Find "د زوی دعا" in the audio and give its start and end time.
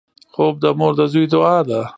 0.99-1.57